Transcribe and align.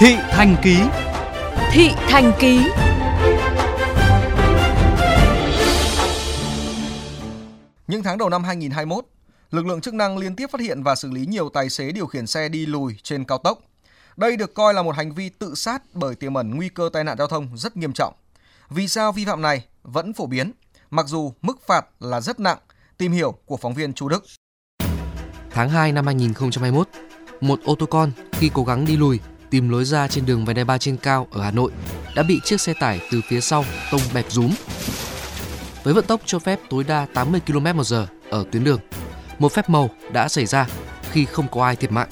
Thị 0.00 0.16
Thành 0.30 0.56
Ký 0.62 0.78
Thị 1.72 1.90
Thành 2.08 2.32
Ký 2.38 2.60
Những 7.86 8.02
tháng 8.02 8.18
đầu 8.18 8.28
năm 8.28 8.44
2021, 8.44 9.04
lực 9.50 9.66
lượng 9.66 9.80
chức 9.80 9.94
năng 9.94 10.18
liên 10.18 10.36
tiếp 10.36 10.46
phát 10.50 10.60
hiện 10.60 10.82
và 10.82 10.94
xử 10.94 11.10
lý 11.10 11.26
nhiều 11.26 11.48
tài 11.48 11.70
xế 11.70 11.92
điều 11.92 12.06
khiển 12.06 12.26
xe 12.26 12.48
đi 12.48 12.66
lùi 12.66 12.96
trên 13.02 13.24
cao 13.24 13.38
tốc. 13.38 13.58
Đây 14.16 14.36
được 14.36 14.54
coi 14.54 14.74
là 14.74 14.82
một 14.82 14.96
hành 14.96 15.14
vi 15.14 15.28
tự 15.28 15.54
sát 15.54 15.82
bởi 15.94 16.14
tiềm 16.14 16.34
ẩn 16.34 16.56
nguy 16.56 16.68
cơ 16.68 16.90
tai 16.92 17.04
nạn 17.04 17.18
giao 17.18 17.28
thông 17.28 17.56
rất 17.56 17.76
nghiêm 17.76 17.92
trọng. 17.92 18.14
Vì 18.70 18.88
sao 18.88 19.12
vi 19.12 19.24
phạm 19.24 19.42
này 19.42 19.64
vẫn 19.82 20.12
phổ 20.12 20.26
biến, 20.26 20.52
mặc 20.90 21.06
dù 21.06 21.32
mức 21.42 21.66
phạt 21.66 21.86
là 22.00 22.20
rất 22.20 22.40
nặng? 22.40 22.58
Tìm 22.98 23.12
hiểu 23.12 23.34
của 23.46 23.56
phóng 23.56 23.74
viên 23.74 23.92
Chu 23.92 24.08
Đức. 24.08 24.24
Tháng 25.50 25.70
2 25.70 25.92
năm 25.92 26.06
2021, 26.06 26.88
một 27.40 27.60
ô 27.64 27.74
tô 27.74 27.86
con 27.86 28.12
khi 28.32 28.50
cố 28.54 28.64
gắng 28.64 28.84
đi 28.84 28.96
lùi 28.96 29.20
tìm 29.50 29.68
lối 29.68 29.84
ra 29.84 30.08
trên 30.08 30.26
đường 30.26 30.44
vành 30.44 30.56
đai 30.56 30.64
ba 30.64 30.78
trên 30.78 30.96
cao 30.96 31.26
ở 31.30 31.42
Hà 31.42 31.50
Nội 31.50 31.72
đã 32.14 32.22
bị 32.22 32.40
chiếc 32.44 32.60
xe 32.60 32.74
tải 32.80 33.00
từ 33.10 33.20
phía 33.28 33.40
sau 33.40 33.64
tông 33.90 34.00
bẹp 34.14 34.32
rúm. 34.32 34.52
Với 35.84 35.94
vận 35.94 36.06
tốc 36.06 36.20
cho 36.24 36.38
phép 36.38 36.60
tối 36.70 36.84
đa 36.84 37.06
80 37.14 37.40
km/h 37.46 38.06
ở 38.30 38.44
tuyến 38.52 38.64
đường, 38.64 38.80
một 39.38 39.52
phép 39.52 39.70
màu 39.70 39.90
đã 40.12 40.28
xảy 40.28 40.46
ra 40.46 40.66
khi 41.10 41.24
không 41.24 41.48
có 41.48 41.64
ai 41.64 41.76
thiệt 41.76 41.92
mạng. 41.92 42.08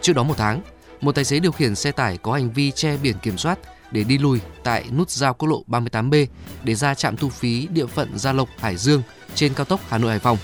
Trước 0.00 0.12
đó 0.12 0.22
một 0.22 0.34
tháng, 0.36 0.60
một 1.00 1.14
tài 1.14 1.24
xế 1.24 1.40
điều 1.40 1.52
khiển 1.52 1.74
xe 1.74 1.92
tải 1.92 2.18
có 2.18 2.32
hành 2.32 2.50
vi 2.50 2.70
che 2.70 2.96
biển 2.96 3.16
kiểm 3.22 3.38
soát 3.38 3.58
để 3.90 4.04
đi 4.04 4.18
lùi 4.18 4.40
tại 4.64 4.84
nút 4.96 5.10
giao 5.10 5.34
quốc 5.34 5.48
lộ 5.48 5.62
38B 5.68 6.26
để 6.64 6.74
ra 6.74 6.94
trạm 6.94 7.16
thu 7.16 7.28
phí 7.28 7.66
địa 7.66 7.86
phận 7.86 8.18
Gia 8.18 8.32
Lộc, 8.32 8.48
Hải 8.58 8.76
Dương 8.76 9.02
trên 9.34 9.54
cao 9.54 9.64
tốc 9.64 9.80
Hà 9.88 9.98
Nội 9.98 10.10
Hải 10.10 10.18
Phòng. 10.18 10.38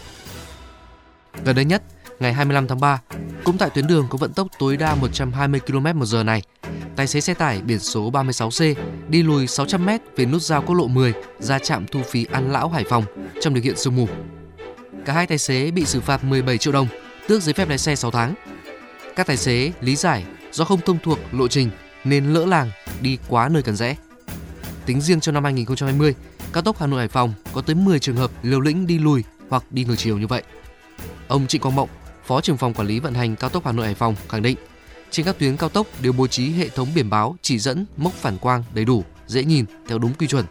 Gần 1.45 1.57
đây 1.57 1.65
nhất, 1.65 1.83
ngày 2.21 2.33
25 2.33 2.69
tháng 2.69 2.81
3, 2.81 3.01
cũng 3.45 3.59
tại 3.59 3.71
tuyến 3.71 3.87
đường 3.87 4.07
có 4.11 4.19
vận 4.19 4.33
tốc 4.33 4.49
tối 4.59 4.77
đa 4.77 4.95
120 4.95 5.61
km/h 5.67 6.25
này, 6.25 6.43
tài 6.97 7.07
xế 7.07 7.21
xe 7.21 7.35
tải 7.35 7.63
biển 7.63 7.79
số 7.79 8.11
36C 8.11 8.75
đi 9.09 9.23
lùi 9.23 9.47
600m 9.47 9.99
về 10.17 10.27
nút 10.27 10.43
giao 10.43 10.63
quốc 10.63 10.75
lộ 10.75 10.87
10 10.87 11.13
ra 11.39 11.59
trạm 11.59 11.87
thu 11.87 12.03
phí 12.03 12.27
An 12.33 12.53
Lão 12.53 12.69
Hải 12.69 12.85
Phòng 12.89 13.05
trong 13.41 13.55
điều 13.55 13.63
kiện 13.63 13.77
sương 13.77 13.97
mù. 13.97 14.09
Cả 15.05 15.13
hai 15.13 15.27
tài 15.27 15.39
xế 15.39 15.71
bị 15.71 15.85
xử 15.85 16.01
phạt 16.01 16.25
17 16.25 16.59
triệu 16.59 16.73
đồng, 16.73 16.89
tước 17.29 17.43
giấy 17.43 17.55
phép 17.55 17.69
lái 17.69 17.79
xe 17.79 17.97
6 17.97 18.11
tháng. 18.11 18.35
Các 19.17 19.27
tài 19.27 19.37
xế 19.37 19.73
lý 19.81 19.97
giải 19.97 20.25
do 20.53 20.65
không 20.65 20.81
thông 20.81 20.99
thuộc 21.03 21.19
lộ 21.33 21.49
trình 21.49 21.71
nên 22.05 22.33
lỡ 22.33 22.47
làng 22.47 22.71
đi 23.01 23.19
quá 23.29 23.49
nơi 23.49 23.63
cần 23.63 23.77
rẽ. 23.77 23.97
Tính 24.87 25.01
riêng 25.01 25.21
trong 25.21 25.35
năm 25.35 25.45
2020, 25.45 26.15
cao 26.53 26.63
tốc 26.63 26.79
Hà 26.79 26.87
Nội 26.87 26.99
Hải 26.99 27.09
Phòng 27.09 27.33
có 27.53 27.61
tới 27.61 27.75
10 27.75 27.99
trường 27.99 28.17
hợp 28.17 28.31
liều 28.43 28.61
lĩnh 28.61 28.87
đi 28.87 28.99
lùi 28.99 29.25
hoặc 29.49 29.65
đi 29.71 29.85
ngược 29.85 29.97
chiều 29.97 30.19
như 30.19 30.27
vậy. 30.27 30.43
Ông 31.29 31.47
Trịnh 31.47 31.61
Quang 31.61 31.77
Mộng, 31.77 31.89
Phó 32.31 32.41
trưởng 32.41 32.57
phòng 32.57 32.75
quản 32.75 32.89
lý 32.89 33.01
vận 33.01 33.15
hành 33.15 33.37
cao 33.37 33.51
tốc 33.51 33.67
Hà 33.67 33.73
Nội 33.73 33.87
Hải 33.87 33.95
Phòng 33.95 34.15
khẳng 34.29 34.43
định, 34.43 34.57
trên 35.11 35.27
các 35.27 35.39
tuyến 35.39 35.57
cao 35.57 35.69
tốc 35.69 35.87
đều 36.03 36.13
bố 36.19 36.27
trí 36.27 36.51
hệ 36.51 36.69
thống 36.69 36.89
biển 36.95 37.11
báo 37.11 37.37
chỉ 37.43 37.59
dẫn 37.59 37.87
mốc 37.97 38.13
phản 38.13 38.39
quang 38.39 38.63
đầy 38.75 38.85
đủ, 38.85 39.05
dễ 39.27 39.45
nhìn 39.45 39.65
theo 39.89 39.99
đúng 39.99 40.15
quy 40.19 40.27
chuẩn. 40.27 40.45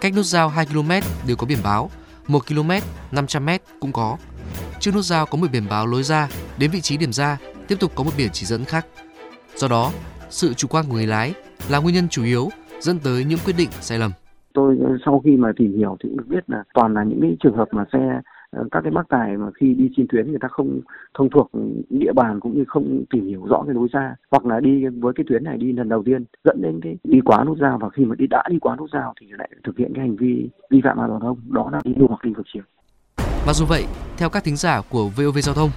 Cách 0.00 0.12
nút 0.16 0.24
giao 0.24 0.48
2 0.48 0.66
km 0.66 0.90
đều 1.26 1.36
có 1.36 1.46
biển 1.46 1.58
báo, 1.64 1.90
1 2.28 2.46
km, 2.46 2.70
500 3.12 3.46
m 3.46 3.48
cũng 3.80 3.92
có. 3.92 4.16
Trước 4.80 4.94
nút 4.94 5.04
giao 5.04 5.26
có 5.26 5.38
một 5.38 5.46
biển 5.52 5.62
báo 5.70 5.86
lối 5.86 6.02
ra, 6.02 6.28
đến 6.58 6.70
vị 6.70 6.80
trí 6.80 6.96
điểm 6.96 7.12
ra 7.12 7.38
tiếp 7.68 7.76
tục 7.80 7.92
có 7.94 8.04
một 8.04 8.12
biển 8.18 8.28
chỉ 8.32 8.46
dẫn 8.46 8.64
khác. 8.64 8.86
Do 9.54 9.68
đó, 9.68 9.92
sự 10.30 10.54
chủ 10.54 10.68
quan 10.68 10.84
của 10.88 10.94
người 10.94 11.06
lái 11.06 11.34
là 11.68 11.78
nguyên 11.78 11.94
nhân 11.94 12.08
chủ 12.08 12.24
yếu 12.24 12.48
dẫn 12.80 12.98
tới 12.98 13.24
những 13.24 13.38
quyết 13.44 13.54
định 13.58 13.68
sai 13.80 13.98
lầm. 13.98 14.10
Tôi 14.54 14.76
sau 15.04 15.22
khi 15.24 15.36
mà 15.36 15.48
tìm 15.56 15.76
hiểu 15.78 15.96
thì 16.02 16.08
cũng 16.16 16.28
biết 16.28 16.44
là 16.46 16.64
toàn 16.74 16.94
là 16.94 17.04
những 17.04 17.20
cái 17.22 17.36
trường 17.40 17.56
hợp 17.56 17.68
mà 17.72 17.84
xe 17.92 18.20
Ờ, 18.56 18.64
các 18.72 18.80
cái 18.80 18.90
bác 18.90 19.08
tài 19.08 19.36
mà 19.36 19.46
khi 19.54 19.74
đi 19.74 19.90
trên 19.96 20.06
tuyến 20.12 20.30
người 20.30 20.38
ta 20.40 20.48
không 20.48 20.80
thông 21.14 21.30
thuộc 21.30 21.50
địa 21.90 22.12
bàn 22.14 22.40
cũng 22.40 22.56
như 22.56 22.64
không 22.68 23.04
tìm 23.10 23.26
hiểu 23.26 23.46
rõ 23.50 23.62
cái 23.66 23.74
lối 23.74 23.88
ra 23.92 24.14
hoặc 24.30 24.46
là 24.46 24.60
đi 24.60 24.84
với 24.86 25.12
cái 25.16 25.24
tuyến 25.28 25.44
này 25.44 25.56
đi 25.56 25.72
lần 25.72 25.88
đầu 25.88 26.02
tiên 26.06 26.24
dẫn 26.44 26.62
đến 26.62 26.80
cái 26.82 26.96
đi 27.04 27.20
quá 27.24 27.44
nút 27.44 27.58
giao 27.60 27.78
và 27.78 27.90
khi 27.90 28.04
mà 28.04 28.14
đi 28.18 28.26
đã 28.30 28.42
đi 28.50 28.58
quá 28.58 28.76
nút 28.76 28.90
giao 28.92 29.14
thì 29.20 29.26
lại 29.38 29.50
thực 29.64 29.78
hiện 29.78 29.92
cái 29.94 30.06
hành 30.06 30.16
vi 30.16 30.48
vi 30.70 30.80
phạm 30.84 30.98
an 30.98 31.08
toàn 31.08 31.10
giao 31.10 31.20
thông 31.20 31.38
đó 31.48 31.70
là 31.72 31.80
đi 31.84 31.94
ngược 31.96 32.06
hoặc 32.08 32.24
đi 32.24 32.30
ngược 32.30 32.42
chiều. 32.54 32.62
Mặc 33.46 33.52
dù 33.52 33.66
vậy, 33.66 33.84
theo 34.16 34.28
các 34.28 34.44
thính 34.44 34.56
giả 34.56 34.82
của 34.90 35.08
VOV 35.16 35.38
Giao 35.42 35.54
thông, 35.54 35.70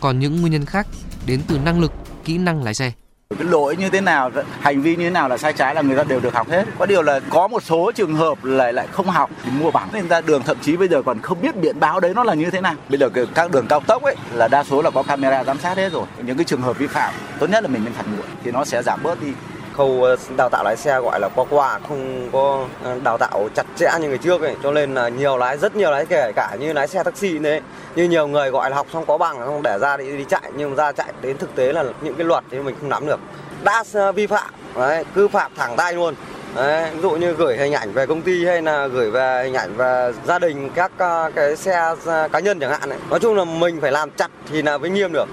còn 0.00 0.18
những 0.18 0.40
nguyên 0.40 0.52
nhân 0.52 0.64
khác 0.64 0.86
đến 1.26 1.40
từ 1.48 1.58
năng 1.64 1.80
lực, 1.80 1.92
kỹ 2.24 2.38
năng 2.38 2.62
lái 2.62 2.74
xe. 2.74 2.92
Cái 3.30 3.48
lỗi 3.48 3.76
như 3.76 3.90
thế 3.90 4.00
nào, 4.00 4.30
hành 4.60 4.82
vi 4.82 4.96
như 4.96 5.04
thế 5.04 5.10
nào 5.10 5.28
là 5.28 5.38
sai 5.38 5.52
trái 5.52 5.74
là 5.74 5.82
người 5.82 5.96
ta 5.96 6.04
đều 6.04 6.20
được 6.20 6.34
học 6.34 6.50
hết. 6.50 6.64
Có 6.78 6.86
điều 6.86 7.02
là 7.02 7.20
có 7.30 7.48
một 7.48 7.62
số 7.62 7.92
trường 7.94 8.14
hợp 8.14 8.44
lại 8.44 8.72
lại 8.72 8.86
không 8.92 9.06
học 9.06 9.30
thì 9.44 9.50
mua 9.50 9.70
bán 9.70 9.88
nên 9.92 10.08
ra 10.08 10.20
đường 10.20 10.42
thậm 10.42 10.56
chí 10.62 10.76
bây 10.76 10.88
giờ 10.88 11.02
còn 11.02 11.20
không 11.22 11.40
biết 11.42 11.56
biển 11.56 11.80
báo 11.80 12.00
đấy 12.00 12.12
nó 12.14 12.24
là 12.24 12.34
như 12.34 12.50
thế 12.50 12.60
nào. 12.60 12.74
Bây 12.88 12.98
giờ 12.98 13.08
các 13.34 13.50
đường 13.50 13.66
cao 13.68 13.80
tốc 13.80 14.02
ấy 14.02 14.16
là 14.32 14.48
đa 14.48 14.64
số 14.64 14.82
là 14.82 14.90
có 14.90 15.02
camera 15.02 15.44
giám 15.44 15.58
sát 15.58 15.76
hết 15.76 15.92
rồi. 15.92 16.06
Những 16.22 16.36
cái 16.36 16.44
trường 16.44 16.62
hợp 16.62 16.78
vi 16.78 16.86
phạm 16.86 17.14
tốt 17.38 17.50
nhất 17.50 17.62
là 17.62 17.68
mình 17.68 17.84
nên 17.84 17.92
phạt 17.92 18.04
nguội 18.16 18.26
thì 18.44 18.50
nó 18.50 18.64
sẽ 18.64 18.82
giảm 18.82 19.02
bớt 19.02 19.22
đi 19.22 19.32
khâu 19.76 20.02
ờ, 20.02 20.16
đào 20.36 20.48
tạo 20.48 20.64
lái 20.64 20.76
xe 20.76 21.00
gọi 21.00 21.20
là 21.20 21.28
qua 21.34 21.44
qua 21.50 21.78
không 21.88 22.28
có 22.32 22.66
ờ, 22.84 22.98
đào 23.04 23.18
tạo 23.18 23.48
chặt 23.54 23.66
chẽ 23.76 23.90
như 24.00 24.08
người 24.08 24.18
trước 24.18 24.42
ấy 24.42 24.54
cho 24.62 24.72
nên 24.72 24.94
là 24.94 25.08
nhiều 25.08 25.36
lái 25.36 25.58
rất 25.58 25.76
nhiều 25.76 25.90
lái 25.90 26.06
kể 26.06 26.32
cả 26.36 26.56
như 26.60 26.72
lái 26.72 26.88
xe 26.88 27.02
taxi 27.02 27.38
đấy 27.38 27.60
như 27.96 28.04
nhiều 28.04 28.26
người 28.26 28.50
gọi 28.50 28.70
là 28.70 28.76
học 28.76 28.86
xong 28.92 29.06
có 29.06 29.18
bằng 29.18 29.38
không 29.38 29.62
để 29.62 29.78
ra 29.78 29.96
đi 29.96 30.16
đi 30.16 30.24
chạy 30.28 30.52
nhưng 30.56 30.74
ra 30.74 30.92
chạy 30.92 31.12
đến 31.22 31.38
thực 31.38 31.54
tế 31.54 31.72
là 31.72 31.84
những 32.02 32.14
cái 32.14 32.26
luật 32.26 32.44
thì 32.50 32.58
mình 32.58 32.74
không 32.80 32.88
nắm 32.88 33.06
được 33.06 33.20
đã 33.64 33.84
ờ, 33.92 34.12
vi 34.12 34.26
phạm 34.26 34.50
đấy 34.76 35.04
cứ 35.14 35.28
phạm 35.28 35.52
thẳng 35.56 35.76
tay 35.76 35.92
luôn 35.92 36.14
Đấy, 36.56 36.90
ví 36.94 37.00
dụ 37.02 37.10
như 37.10 37.32
gửi 37.32 37.56
hình 37.56 37.72
ảnh 37.72 37.92
về 37.92 38.06
công 38.06 38.22
ty 38.22 38.44
hay 38.44 38.62
là 38.62 38.86
gửi 38.86 39.10
về 39.10 39.42
hình 39.44 39.54
ảnh 39.54 39.76
về 39.76 40.12
gia 40.26 40.38
đình 40.38 40.70
các 40.74 40.92
cái 41.34 41.56
xe 41.56 41.94
cá 42.32 42.38
nhân 42.38 42.60
chẳng 42.60 42.70
hạn 42.70 42.90
ấy. 42.90 42.98
Nói 43.10 43.20
chung 43.20 43.34
là 43.34 43.44
mình 43.44 43.80
phải 43.80 43.92
làm 43.92 44.10
chặt 44.10 44.30
thì 44.50 44.62
là 44.62 44.78
mới 44.78 44.90
nghiêm 44.90 45.12
được. 45.12 45.28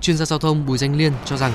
Chuyên 0.00 0.16
gia 0.16 0.24
giao 0.24 0.38
thông 0.38 0.66
Bùi 0.66 0.78
Danh 0.78 0.96
Liên 0.96 1.12
cho 1.24 1.36
rằng 1.36 1.52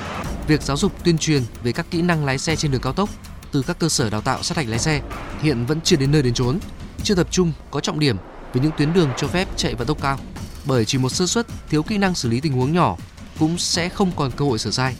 việc 0.51 0.61
giáo 0.61 0.77
dục 0.77 1.03
tuyên 1.03 1.17
truyền 1.17 1.43
về 1.63 1.71
các 1.71 1.85
kỹ 1.91 2.01
năng 2.01 2.25
lái 2.25 2.37
xe 2.37 2.55
trên 2.55 2.71
đường 2.71 2.81
cao 2.81 2.93
tốc 2.93 3.09
từ 3.51 3.61
các 3.61 3.79
cơ 3.79 3.89
sở 3.89 4.09
đào 4.09 4.21
tạo 4.21 4.43
sát 4.43 4.57
hạch 4.57 4.67
lái 4.67 4.79
xe 4.79 5.01
hiện 5.41 5.65
vẫn 5.65 5.81
chưa 5.81 5.95
đến 5.95 6.11
nơi 6.11 6.21
đến 6.21 6.33
chốn, 6.33 6.59
chưa 7.03 7.15
tập 7.15 7.27
trung 7.31 7.51
có 7.71 7.79
trọng 7.79 7.99
điểm 7.99 8.17
với 8.53 8.61
những 8.61 8.71
tuyến 8.77 8.93
đường 8.93 9.09
cho 9.17 9.27
phép 9.27 9.47
chạy 9.57 9.75
vận 9.75 9.87
tốc 9.87 9.97
cao. 10.01 10.19
Bởi 10.65 10.85
chỉ 10.85 10.97
một 10.97 11.09
sơ 11.09 11.27
suất 11.27 11.47
thiếu 11.69 11.83
kỹ 11.83 11.97
năng 11.97 12.15
xử 12.15 12.29
lý 12.29 12.41
tình 12.41 12.53
huống 12.53 12.73
nhỏ 12.73 12.97
cũng 13.39 13.57
sẽ 13.57 13.89
không 13.89 14.11
còn 14.15 14.31
cơ 14.31 14.45
hội 14.45 14.59
sửa 14.59 14.71
sai, 14.71 14.95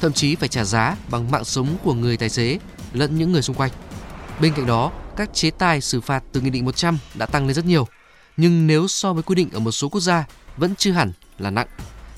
thậm 0.00 0.12
chí 0.12 0.34
phải 0.34 0.48
trả 0.48 0.64
giá 0.64 0.96
bằng 1.10 1.30
mạng 1.30 1.44
sống 1.44 1.76
của 1.84 1.94
người 1.94 2.16
tài 2.16 2.28
xế 2.28 2.58
lẫn 2.92 3.18
những 3.18 3.32
người 3.32 3.42
xung 3.42 3.56
quanh. 3.56 3.70
Bên 4.40 4.52
cạnh 4.56 4.66
đó, 4.66 4.92
các 5.16 5.34
chế 5.34 5.50
tài 5.50 5.80
xử 5.80 6.00
phạt 6.00 6.22
từ 6.32 6.40
Nghị 6.40 6.50
định 6.50 6.64
100 6.64 6.98
đã 7.14 7.26
tăng 7.26 7.46
lên 7.46 7.54
rất 7.54 7.64
nhiều, 7.64 7.88
nhưng 8.36 8.66
nếu 8.66 8.88
so 8.88 9.12
với 9.12 9.22
quy 9.22 9.34
định 9.34 9.48
ở 9.52 9.58
một 9.58 9.72
số 9.72 9.88
quốc 9.88 10.00
gia 10.00 10.24
vẫn 10.56 10.74
chưa 10.74 10.92
hẳn 10.92 11.12
là 11.38 11.50
nặng. 11.50 11.68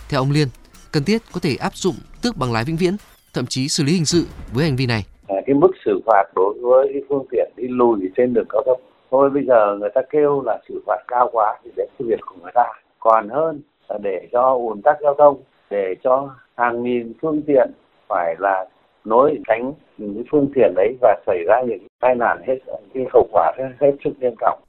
Theo 0.09 0.21
ông 0.21 0.31
Liên, 0.31 0.49
cần 0.93 1.05
thiết 1.05 1.23
có 1.33 1.41
thể 1.43 1.57
áp 1.61 1.77
dụng 1.77 1.95
tước 2.23 2.37
bằng 2.37 2.53
lái 2.53 2.65
vĩnh 2.65 2.77
viễn, 2.77 2.97
thậm 3.35 3.47
chí 3.47 3.69
xử 3.69 3.85
lý 3.85 3.93
hình 3.93 4.05
sự 4.05 4.27
với 4.53 4.65
hành 4.65 4.77
vi 4.77 4.87
này. 4.87 5.05
Cái 5.29 5.55
mức 5.55 5.71
xử 5.85 6.01
phạt 6.07 6.25
đối 6.35 6.55
với 6.63 6.91
cái 6.93 7.03
phương 7.09 7.27
tiện 7.31 7.53
đi 7.57 7.69
lùi 7.69 7.99
trên 8.17 8.35
đường 8.35 8.47
cao 8.51 8.63
tốc 8.67 8.81
thôi 9.11 9.31
bây 9.31 9.45
giờ 9.47 9.77
người 9.81 9.91
ta 9.95 10.01
kêu 10.11 10.43
là 10.47 10.59
xử 10.69 10.83
phạt 10.87 10.99
cao 11.09 11.29
quá 11.33 11.59
thì 11.65 11.71
đấy 11.77 11.87
cái 11.99 12.09
việc 12.09 12.21
của 12.27 12.37
người 12.43 12.53
ta 12.55 12.65
còn 12.99 13.29
hơn 13.29 13.61
là 13.89 13.99
để 14.03 14.29
cho 14.33 14.55
ủn 14.55 14.83
tắc 14.83 14.97
giao 15.03 15.15
thông 15.19 15.41
để 15.71 15.95
cho 16.05 16.31
hàng 16.57 16.83
nghìn 16.83 17.13
phương 17.23 17.43
tiện 17.47 17.71
phải 18.09 18.35
là 18.39 18.65
nối 19.05 19.39
tránh 19.49 19.73
những 19.99 20.25
phương 20.31 20.49
tiện 20.55 20.73
đấy 20.77 20.97
và 21.01 21.17
xảy 21.27 21.39
ra 21.47 21.63
những 21.69 21.87
tai 22.01 22.15
nạn 22.15 22.43
hết 22.47 22.59
cái 22.95 23.05
hậu 23.13 23.29
quả 23.33 23.53
hết 23.81 23.93
sức 24.05 24.11
nghiêm 24.21 24.35
trọng. 24.41 24.61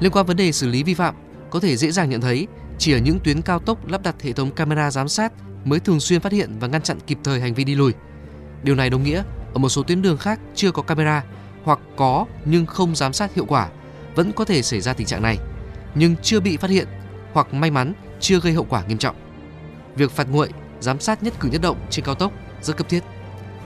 Liên 0.00 0.12
quan 0.12 0.26
vấn 0.26 0.36
đề 0.36 0.52
xử 0.52 0.68
lý 0.68 0.82
vi 0.82 0.94
phạm, 0.94 1.14
có 1.50 1.60
thể 1.60 1.76
dễ 1.76 1.90
dàng 1.90 2.10
nhận 2.10 2.20
thấy 2.20 2.46
chỉ 2.78 2.92
ở 2.92 2.98
những 2.98 3.18
tuyến 3.24 3.42
cao 3.42 3.58
tốc 3.58 3.88
lắp 3.88 4.02
đặt 4.02 4.22
hệ 4.22 4.32
thống 4.32 4.50
camera 4.50 4.90
giám 4.90 5.08
sát 5.08 5.32
mới 5.64 5.80
thường 5.80 6.00
xuyên 6.00 6.20
phát 6.20 6.32
hiện 6.32 6.58
và 6.60 6.68
ngăn 6.68 6.82
chặn 6.82 6.98
kịp 7.06 7.18
thời 7.24 7.40
hành 7.40 7.54
vi 7.54 7.64
đi 7.64 7.74
lùi. 7.74 7.92
Điều 8.62 8.74
này 8.74 8.90
đồng 8.90 9.02
nghĩa 9.02 9.22
ở 9.54 9.58
một 9.58 9.68
số 9.68 9.82
tuyến 9.82 10.02
đường 10.02 10.18
khác 10.18 10.40
chưa 10.54 10.72
có 10.72 10.82
camera 10.82 11.24
hoặc 11.64 11.78
có 11.96 12.26
nhưng 12.44 12.66
không 12.66 12.96
giám 12.96 13.12
sát 13.12 13.34
hiệu 13.34 13.44
quả 13.48 13.68
vẫn 14.14 14.32
có 14.32 14.44
thể 14.44 14.62
xảy 14.62 14.80
ra 14.80 14.92
tình 14.92 15.06
trạng 15.06 15.22
này, 15.22 15.38
nhưng 15.94 16.16
chưa 16.22 16.40
bị 16.40 16.56
phát 16.56 16.70
hiện 16.70 16.88
hoặc 17.32 17.54
may 17.54 17.70
mắn 17.70 17.92
chưa 18.20 18.40
gây 18.40 18.52
hậu 18.52 18.66
quả 18.68 18.84
nghiêm 18.88 18.98
trọng. 18.98 19.16
Việc 19.96 20.10
phạt 20.10 20.26
nguội, 20.30 20.48
giám 20.80 21.00
sát 21.00 21.22
nhất 21.22 21.34
cử 21.40 21.48
nhất 21.52 21.62
động 21.62 21.76
trên 21.90 22.04
cao 22.04 22.14
tốc 22.14 22.32
rất 22.62 22.76
cấp 22.76 22.88
thiết. 22.88 23.04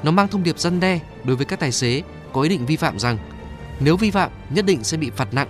Nó 0.02 0.10
mang 0.10 0.28
thông 0.28 0.42
điệp 0.42 0.58
răn 0.58 0.80
đe 0.80 1.00
đối 1.24 1.36
với 1.36 1.46
các 1.46 1.60
tài 1.60 1.72
xế 1.72 2.02
có 2.32 2.40
ý 2.40 2.48
định 2.48 2.66
vi 2.66 2.76
phạm 2.76 2.98
rằng 2.98 3.18
nếu 3.80 3.96
vi 3.96 4.10
phạm 4.10 4.30
nhất 4.50 4.66
định 4.66 4.84
sẽ 4.84 4.96
bị 4.96 5.10
phạt 5.10 5.34
nặng, 5.34 5.48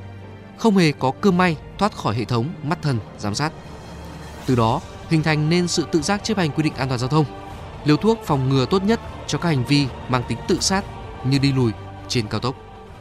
không 0.58 0.76
hề 0.76 0.92
có 0.92 1.10
cơ 1.10 1.30
may 1.30 1.56
thoát 1.78 1.92
khỏi 1.92 2.14
hệ 2.14 2.24
thống 2.24 2.48
mắt 2.62 2.82
thần 2.82 2.98
giám 3.18 3.34
sát. 3.34 3.52
Từ 4.46 4.54
đó, 4.54 4.80
hình 5.08 5.22
thành 5.22 5.48
nên 5.48 5.68
sự 5.68 5.86
tự 5.92 6.02
giác 6.02 6.24
chấp 6.24 6.38
hành 6.38 6.50
quy 6.50 6.62
định 6.62 6.74
an 6.74 6.88
toàn 6.88 7.00
giao 7.00 7.08
thông, 7.08 7.24
liều 7.84 7.96
thuốc 7.96 8.18
phòng 8.24 8.48
ngừa 8.48 8.66
tốt 8.66 8.84
nhất 8.84 9.00
cho 9.26 9.38
các 9.38 9.48
hành 9.48 9.64
vi 9.64 9.86
mang 10.08 10.22
tính 10.28 10.38
tự 10.48 10.60
sát 10.60 10.84
như 11.24 11.38
đi 11.38 11.52
lùi 11.52 11.72
trên 12.08 12.28
cao 12.28 12.40
tốc. 12.40 12.63